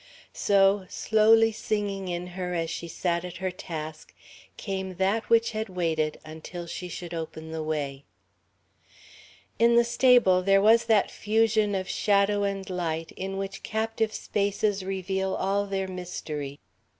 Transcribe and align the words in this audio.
So, 0.33 0.87
slowly 0.89 1.51
singing 1.51 2.07
in 2.07 2.25
her 2.33 2.55
as 2.55 2.71
she 2.71 2.87
sat 2.87 3.23
at 3.23 3.37
her 3.37 3.51
task, 3.51 4.15
came 4.57 4.95
that 4.95 5.29
which 5.29 5.51
had 5.51 5.69
waited 5.69 6.19
until 6.25 6.65
she 6.65 6.89
should 6.89 7.13
open 7.13 7.51
the 7.51 7.61
way.... 7.61 8.05
In 9.59 9.75
the 9.75 9.83
stable 9.83 10.41
there 10.41 10.59
was 10.59 10.85
that 10.85 11.11
fusion 11.11 11.75
of 11.75 11.87
shadow 11.87 12.41
and 12.41 12.67
light 12.67 13.11
in 13.11 13.37
which 13.37 13.61
captive 13.61 14.11
spaces 14.11 14.83
reveal 14.83 15.35
all 15.35 15.67
their 15.67 15.87
mystery. 15.87 16.57